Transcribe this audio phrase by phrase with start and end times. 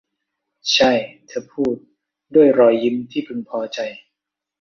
[0.73, 0.91] ใช่
[1.27, 1.75] เธอพูด
[2.35, 3.79] ด้วยรอยยิ้มที่พึงพอใจ